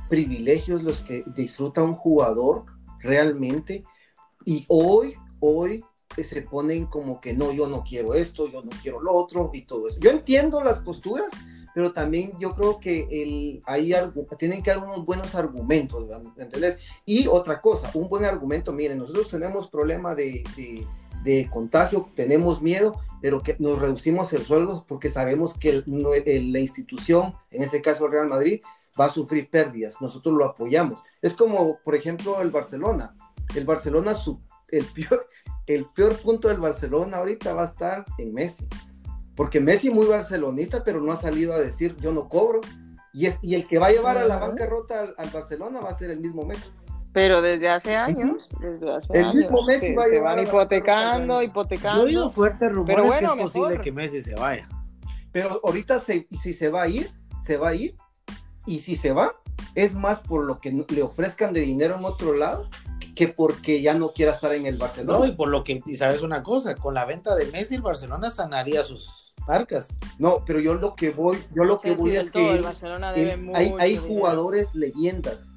[0.09, 2.65] privilegios los que disfruta un jugador
[2.99, 3.83] realmente
[4.45, 5.83] y hoy, hoy
[6.23, 9.63] se ponen como que no, yo no quiero esto, yo no quiero lo otro y
[9.63, 9.99] todo eso.
[9.99, 11.31] Yo entiendo las posturas,
[11.75, 13.93] pero también yo creo que el, ahí
[14.39, 16.77] tienen que haber unos buenos argumentos, ¿entendés?
[17.05, 20.41] Y otra cosa, un buen argumento, miren, nosotros tenemos problema de,
[21.23, 27.33] de, contagio, tenemos miedo, pero que nos reducimos el sueldo porque sabemos que la institución,
[27.51, 28.61] en este caso el Real Madrid,
[28.97, 31.01] va a sufrir pérdidas, nosotros lo apoyamos.
[31.21, 33.15] Es como, por ejemplo, el Barcelona.
[33.53, 35.27] El Barcelona, su, el, peor,
[35.67, 38.67] el peor punto del Barcelona ahorita va a estar en Messi
[39.35, 42.61] porque Messi muy barcelonista, pero no ha salido a decir yo no cobro.
[43.13, 45.89] Y, es, y el que va a llevar a la bancarrota al, al Barcelona va
[45.89, 46.69] a ser el mismo Messi.
[47.13, 52.01] Pero desde hace años, desde hace el mismo Messi va a se van hipotecando, hipotecando.
[52.01, 54.67] Yo he oído fuertes rumores que es posible que Messi se vaya.
[55.31, 57.09] Pero ahorita se, si se va a ir,
[57.41, 57.95] se va a ir.
[58.65, 59.35] Y si se va,
[59.75, 62.69] es más por lo que le ofrezcan de dinero en otro lado
[63.15, 65.19] que porque ya no quiera estar en el Barcelona.
[65.19, 67.81] No, y por lo que, y sabes una cosa, con la venta de Messi, el
[67.81, 69.95] Barcelona sanaría sus Arcas.
[70.19, 72.61] No, pero yo lo que voy, yo lo que voy es que
[73.53, 75.51] hay, hay jugadores leyendas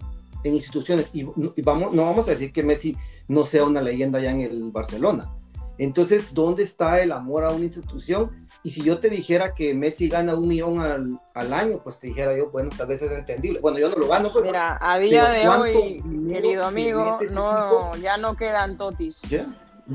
[0.44, 1.24] en instituciones y,
[1.62, 5.32] vamos, no vamos a decir que Messi no sea una leyenda ya en el Barcelona.
[5.78, 8.47] Entonces, ¿dónde está el amor a una institución?
[8.62, 12.08] Y si yo te dijera que Messi gana un millón al, al año, pues te
[12.08, 13.60] dijera yo, bueno, tal vez es entendible.
[13.60, 14.44] Bueno, yo no lo gano, pues.
[14.44, 19.22] Mira, a día de hoy, querido amigo, no, ya no quedan totis.
[19.22, 19.46] ¿Ya?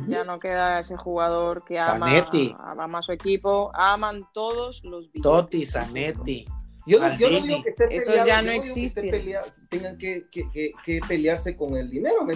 [0.07, 3.69] Ya no queda ese jugador que ama, ama, a su equipo.
[3.75, 5.21] Aman todos los billetes.
[5.21, 6.45] Totti, Zanetti.
[6.85, 9.01] Yo no, yo no, digo que esté Eso ya no existe.
[9.03, 9.37] Que
[9.69, 12.35] tengan que, que, que, pelearse con el dinero, ¿me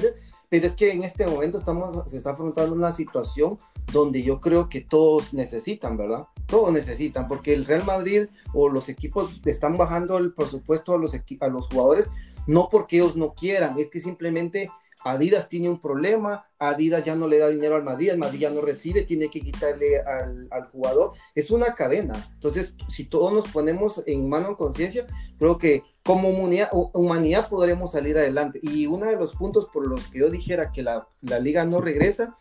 [0.50, 3.58] Pero es que en este momento estamos, se está afrontando una situación
[3.92, 6.26] donde yo creo que todos necesitan, ¿verdad?
[6.46, 11.14] Todos necesitan, porque el Real Madrid o los equipos están bajando el presupuesto a los,
[11.14, 12.12] a los jugadores,
[12.48, 14.70] no porque ellos no quieran, es que simplemente
[15.04, 18.50] Adidas tiene un problema, Adidas ya no le da dinero al Madrid, el Madrid ya
[18.50, 21.14] no recibe, tiene que quitarle al, jugador.
[21.36, 22.14] Es una cadena.
[22.34, 25.06] Entonces, si todos nos ponemos en mano en conciencia,
[25.38, 28.60] creo que como humanidad, humanidad, podremos salir adelante.
[28.62, 31.08] Y uno de los puntos por los que yo dijera que la,
[31.40, 32.38] liga no regresa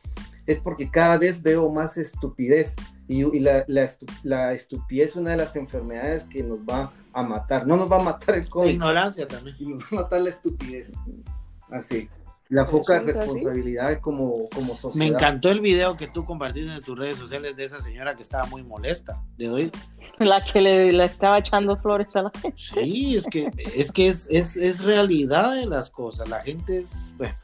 [0.47, 2.75] es porque cada vez veo más estupidez.
[3.09, 7.67] Y, la, la, estupidez es una de las enfermedades que nos va a matar.
[7.67, 8.71] No nos va a matar el COVID.
[8.71, 9.57] ignorancia también.
[9.61, 10.93] Nos va a matar la estupidez.
[11.71, 12.09] Así
[12.49, 15.05] la poca responsabilidad como, como sociedad.
[15.05, 18.23] Me encantó el video que tú compartiste en tus redes sociales de esa señora que
[18.23, 19.21] estaba muy molesta.
[19.37, 19.73] ¿De doy?
[20.19, 22.57] La que le, estaba echando flores a la gente.
[22.57, 26.29] Sí, es que es, que es, es, es realidad de las cosas.
[26.29, 27.13] La gente es.
[27.17, 27.35] Bueno,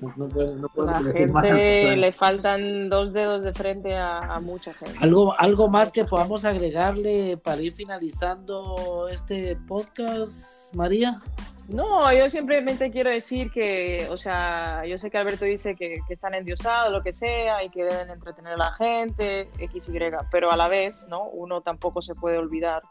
[0.00, 4.40] no, puedo, no puedo la decir gente Le faltan dos dedos de frente a, a,
[4.40, 4.98] mucha gente.
[5.00, 11.22] ¿Algo, ¿Algo más que podamos agregarle para ir finalizando este podcast, María?
[11.68, 16.34] No, yo simplemente quiero decir que, o sea, yo sé que Alberto dice que, están
[16.34, 19.98] endiosados, lo que sea, y que deben entretener a la gente, X, Y,
[20.30, 21.24] pero a la vez, ¿no?
[21.24, 22.82] Uno tampoco se puede olvidar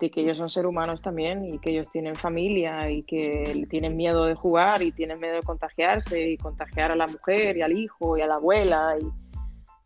[0.00, 3.96] de que ellos son seres humanos también y que ellos tienen familia y que tienen
[3.96, 7.72] miedo de jugar y tienen miedo de contagiarse y contagiar a la mujer y al
[7.72, 9.06] hijo y a la abuela y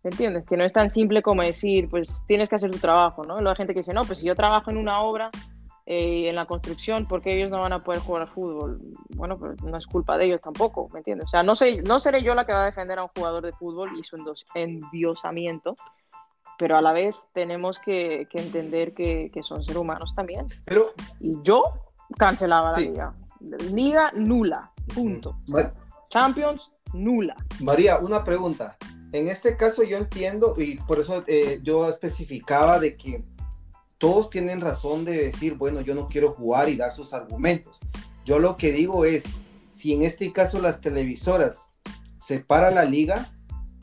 [0.02, 0.44] ¿entiendes?
[0.46, 3.34] Que no es tan simple como decir, pues tienes que hacer tu trabajo, ¿no?
[3.34, 5.30] Luego hay gente que dice, no, pues si yo trabajo en una obra,
[5.92, 8.80] eh, en la construcción, porque ellos no van a poder jugar al fútbol?
[9.16, 11.26] Bueno, pues no es culpa de ellos tampoco, ¿me entiendes?
[11.26, 13.44] O sea, no, sé, no seré yo la que va a defender a un jugador
[13.44, 14.16] de fútbol y su
[14.54, 15.74] endiosamiento,
[16.60, 20.46] pero a la vez tenemos que, entender que, son seres humanos también.
[20.66, 21.62] Pero, y yo
[22.18, 23.14] cancelaba la liga.
[23.72, 25.38] Liga nula, punto.
[26.10, 27.34] Champions nula.
[27.60, 28.76] María, una pregunta.
[29.12, 33.22] En este caso yo entiendo y por eso eh, yo especificaba de que
[33.96, 37.80] todos tienen razón de decir, bueno, yo no quiero jugar y dar sus argumentos.
[38.26, 39.24] Yo lo que digo es,
[39.70, 41.68] si en este caso las televisoras
[42.18, 43.32] se para la liga,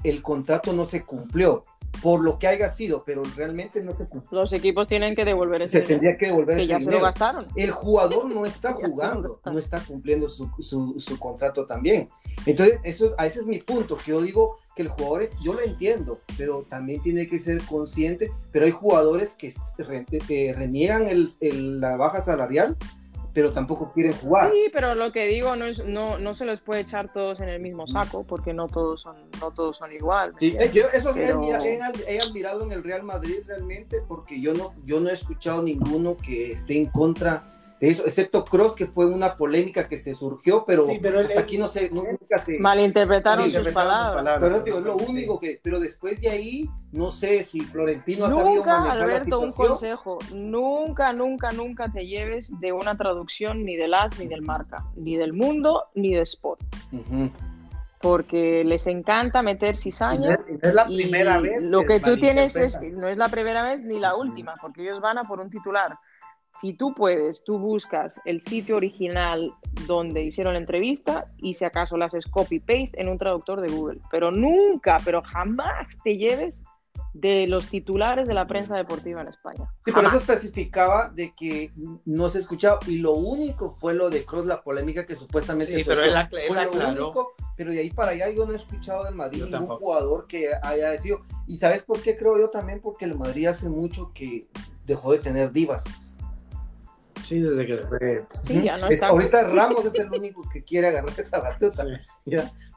[0.03, 1.63] el contrato no se cumplió,
[2.01, 4.07] por lo que haya sido, pero realmente no se.
[4.31, 7.01] Los equipos tienen que devolver ese Se tendría que devolver que ese ya se lo
[7.01, 7.45] gastaron.
[7.55, 12.09] El jugador no está jugando, no está cumpliendo su, su, su, contrato también.
[12.45, 16.19] Entonces, eso, ese es mi punto, que yo digo, que el jugador, yo lo entiendo,
[16.37, 22.77] pero también tiene que ser consciente, pero hay jugadores que reniegan el, la baja salarial,
[23.37, 24.51] pero tampoco quieren jugar.
[24.51, 27.49] Sí, pero lo que digo no es, no, no se los puede echar todos en
[27.49, 27.87] el mismo mm.
[27.87, 30.33] saco, porque no todos son, no todos son igual.
[30.39, 34.99] Sí, eh, yo eso he, admirado en el Real Madrid realmente, porque yo no, yo
[34.99, 37.45] no he escuchado ninguno que esté en contra
[37.79, 41.91] eso, excepto Cross, que fue una polémica que se surgió, pero, hasta aquí no se,
[41.91, 42.57] nunca se...
[42.57, 44.39] Malinterpretaron, sus, palabras.
[44.39, 48.63] Pero digo, lo único que, pero después de ahí, no sé si Florentino ha sabido
[48.63, 54.17] manejar Alberto, un consejo, nunca, nunca, nunca te lleves de una traducción ni del AS
[54.17, 56.61] ni del marca, ni del mundo ni de Sport.
[58.01, 60.37] Porque les encanta meter cizaña.
[60.37, 61.63] No es, la primera vez.
[61.63, 64.99] Lo que, tú tienes es, no es la primera vez ni la última, porque ellos
[64.99, 65.97] van a por un titular
[66.59, 69.53] si tú puedes, tú buscas el sitio original
[69.85, 74.01] donde hicieron la entrevista y si acaso las haces copy-paste en un traductor de Google.
[74.09, 76.61] Pero nunca, pero jamás te lleves
[77.13, 79.71] de los titulares de la prensa deportiva en España.
[79.85, 81.71] Sí, por eso especificaba de que
[82.05, 85.83] no se escuchaba y lo único fue lo de Cross, la polémica que supuestamente sí,
[85.83, 89.77] pero él, la, pero de ahí para allá yo no he escuchado del Madrid ningún
[89.77, 91.21] jugador que haya decidido.
[91.47, 92.81] Y ¿sabes por qué creo yo también?
[92.81, 94.47] Porque el Madrid hace mucho que
[94.85, 95.83] dejó de tener divas.
[97.27, 98.25] Sí, desde que fue.
[98.45, 99.07] Sí, ya no está.
[99.07, 101.83] ahorita Ramos es el único que quiere agarrar esa batuta.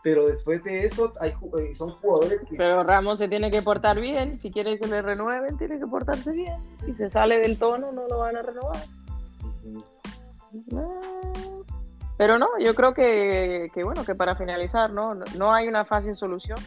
[0.03, 2.57] Pero después de eso, hay, eh, son jugadores que.
[2.57, 4.39] Pero Ramos se tiene que portar bien.
[4.39, 6.57] Si quiere que le renueven, tiene que portarse bien.
[6.85, 8.83] Si se sale del tono, no lo van a renovar.
[12.19, 15.15] Pero no, yo creo que, que, bueno, que para finalizar, ¿no?
[15.39, 16.59] No hay una fácil solución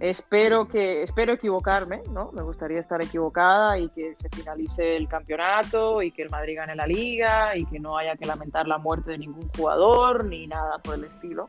[0.00, 2.30] Espero que espero equivocarme, ¿no?
[2.32, 6.74] Me gustaría estar equivocada y que se finalice el campeonato y que el Madrid gane
[6.74, 10.78] la liga y que no haya que lamentar la muerte de ningún jugador ni nada
[10.78, 11.48] por el estilo.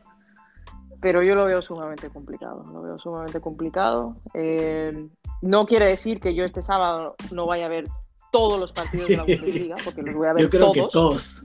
[1.00, 4.16] Pero yo lo veo sumamente complicado, lo veo sumamente complicado.
[4.32, 5.08] Eh,
[5.42, 7.86] no quiere decir que yo este sábado no vaya a ver
[8.32, 11.42] todos los partidos de la Bundesliga, porque los voy a ver yo creo Que todos.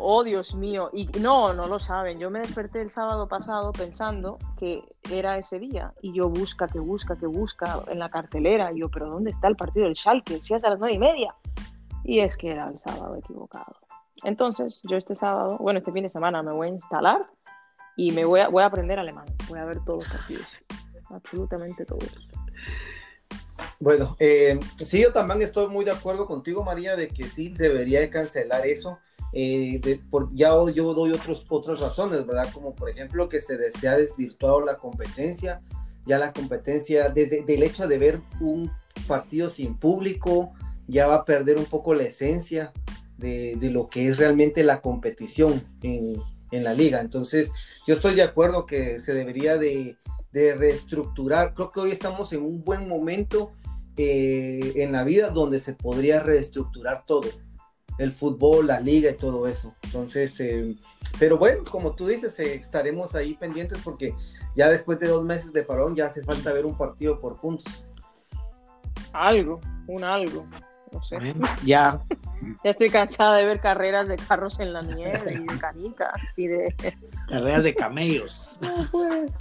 [0.00, 0.90] Oh, Dios mío.
[0.92, 2.20] Y no, no lo saben.
[2.20, 5.92] Yo me desperté el sábado pasado pensando que era ese día.
[6.00, 8.72] Y yo busca, que busca, que busca en la cartelera.
[8.72, 10.40] Y yo, pero ¿dónde está el partido del Schalke?
[10.40, 11.34] Si es a las nueve y media.
[12.04, 13.76] Y es que era el sábado equivocado.
[14.22, 17.26] Entonces, yo este sábado, bueno, este fin de semana me voy a instalar
[17.96, 19.26] y me voy a, aprender alemán.
[19.48, 20.46] Voy a ver todos los partidos.
[21.10, 22.16] Absolutamente todos.
[23.80, 28.08] Bueno, eh, sí, yo también estoy muy de acuerdo contigo, María, de que sí debería
[28.10, 28.98] cancelar eso.
[29.32, 32.50] Eh, por, ya yo doy otros, otras razones, ¿verdad?
[32.52, 35.60] Como por ejemplo que se, se ha desvirtuado la competencia,
[36.06, 38.70] ya la competencia, desde el hecho de ver un
[39.06, 40.52] partido sin público,
[40.86, 42.72] ya va a perder un poco la esencia
[43.18, 46.14] de, de lo que es realmente la competición en,
[46.50, 47.00] en, la liga.
[47.00, 47.52] Entonces,
[47.86, 49.98] yo estoy de acuerdo que se debería de,
[50.32, 51.52] de reestructurar.
[51.52, 53.52] Creo que hoy estamos en un buen momento
[53.96, 57.28] eh, en la vida donde se podría reestructurar todo
[57.98, 59.74] el fútbol, la liga y todo eso.
[59.82, 60.74] Entonces, eh,
[61.18, 64.14] pero bueno, como tú dices, eh, estaremos ahí pendientes porque
[64.56, 67.84] ya después de dos meses de parón ya hace falta ver un partido por puntos.
[69.12, 70.46] Algo, un algo,
[70.92, 71.18] no sé.
[71.64, 72.00] ya.
[72.64, 76.46] ya estoy cansada de ver carreras de carros en la nieve y de canicas y
[76.46, 76.74] de...
[77.28, 78.56] Carreras de camellos.
[78.92, 79.32] Pues,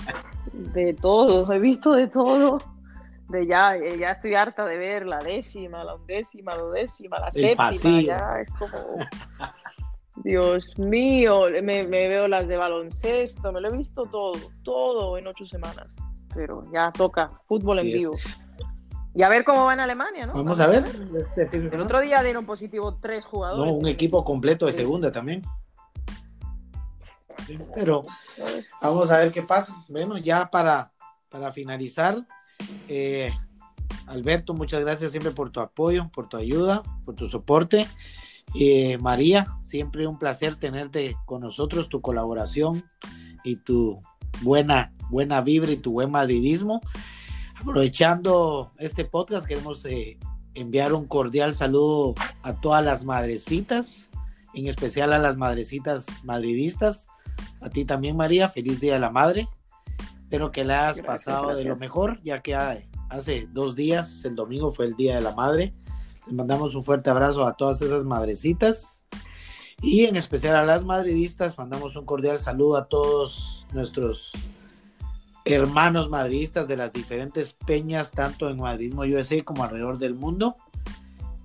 [0.73, 2.57] de todo, he visto de todo
[3.29, 7.31] de ya, eh, ya estoy harta de ver la décima, la undécima, la duodécima, la
[7.31, 8.97] séptima, ya es como,
[10.23, 15.45] Dios mío, me, veo las de baloncesto, me lo he visto todo, todo en ocho
[15.45, 15.95] semanas,
[16.33, 18.15] pero ya toca fútbol en vivo.
[19.13, 20.33] Y a ver cómo va en Alemania, ¿no?
[20.33, 20.85] Vamos, a ver.
[21.35, 23.73] Este El otro día dieron positivo tres jugadores.
[23.73, 25.41] No, un equipo completo de segunda también.
[27.73, 28.03] pero
[28.79, 29.73] vamos a ver qué pasa.
[29.87, 30.91] Bueno, ya para,
[31.29, 32.27] para finalizar,
[32.87, 33.31] eh,
[34.05, 37.87] Alberto, muchas gracias siempre por tu apoyo, por tu ayuda, por tu soporte.
[38.55, 42.85] Eh, María, siempre un placer tenerte con nosotros, tu colaboración
[43.43, 43.99] y tu
[44.41, 46.81] buena, buena vibra y tu buen madridismo.
[47.55, 50.17] Aprovechando este podcast, queremos eh,
[50.53, 54.11] enviar un cordial saludo a todas las madrecitas,
[54.53, 57.07] en especial a las madrecitas madridistas.
[57.61, 59.47] A ti también, María, feliz Día de la Madre.
[60.27, 64.71] Espero que la hayas pasado de lo mejor, ya que hace dos días, el domingo
[64.71, 65.71] fue el Día de la Madre.
[66.25, 69.05] Les mandamos un fuerte abrazo a todas esas madrecitas
[69.81, 71.57] y en especial a las madridistas.
[71.57, 74.33] Mandamos un cordial saludo a todos nuestros
[75.45, 80.55] hermanos madridistas de las diferentes peñas, tanto en Madridismo USA como alrededor del mundo.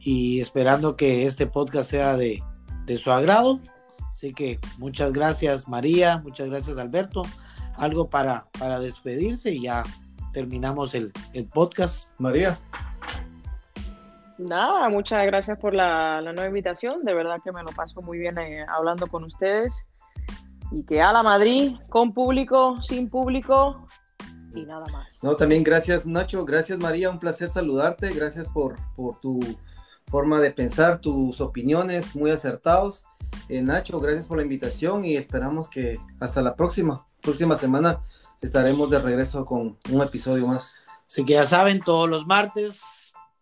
[0.01, 2.42] Y esperando que este podcast sea de,
[2.87, 3.61] de su agrado.
[4.11, 7.23] Así que muchas gracias María, muchas gracias Alberto
[7.77, 9.83] algo para, para despedirse y ya
[10.33, 11.13] terminamos el,
[11.53, 12.11] podcast.
[12.19, 12.59] María.
[14.39, 17.05] Nada, muchas gracias por la, nueva invitación.
[17.05, 19.87] De verdad que me lo paso muy bien eh, hablando con ustedes.
[20.71, 23.87] Y que a la Madrid, con público, sin público
[24.55, 25.23] y nada más.
[25.23, 29.41] No, también gracias Nacho, gracias María, un placer saludarte, gracias por, por tu
[30.07, 33.07] forma de pensar, tus opiniones muy acertados.
[33.49, 38.01] Eh, Nacho, gracias por la invitación y esperamos que hasta la próxima, próxima semana
[38.41, 40.74] estaremos de regreso con un episodio más.
[41.07, 42.80] Así que ya saben, todos los martes,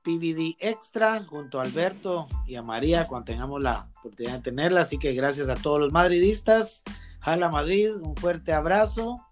[0.02, 4.80] PVD Extra junto a Alberto y a María cuando tengamos la oportunidad de tenerla.
[4.82, 6.82] Así que gracias a todos los madridistas.
[7.20, 9.24] Jala Madrid, un fuerte abrazo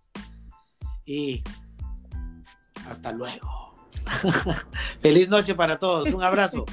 [1.05, 1.43] y
[2.89, 3.75] hasta luego.
[5.01, 6.65] Feliz noche para todos, un abrazo.